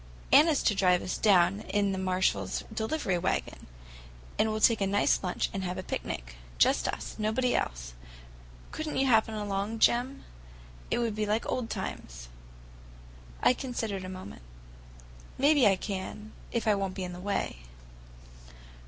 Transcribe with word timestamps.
"Anna's 0.31 0.63
to 0.63 0.73
drive 0.73 1.03
us 1.03 1.15
down 1.15 1.59
in 1.69 1.91
the 1.91 1.99
Marshalls' 1.99 2.63
delivery 2.73 3.19
wagon, 3.19 3.67
and 4.39 4.49
we'll 4.49 4.59
take 4.59 4.81
a 4.81 4.87
nice 4.87 5.21
lunch 5.21 5.47
and 5.53 5.63
have 5.63 5.77
a 5.77 5.83
picnic. 5.83 6.37
Just 6.57 6.87
us; 6.87 7.13
nobody 7.19 7.53
else. 7.55 7.93
Could 8.71 8.87
n't 8.87 8.97
you 8.97 9.05
happen 9.05 9.35
along, 9.35 9.77
Jim? 9.77 10.23
It 10.89 10.97
would 10.97 11.13
be 11.13 11.27
like 11.27 11.45
old 11.45 11.69
times." 11.69 12.29
I 13.43 13.53
considered 13.53 14.03
a 14.03 14.09
moment. 14.09 14.41
"Maybe 15.37 15.67
I 15.67 15.75
can, 15.75 16.31
if 16.51 16.67
I 16.67 16.73
won't 16.73 16.95
be 16.95 17.03
in 17.03 17.13
the 17.13 17.19
way." 17.19 17.59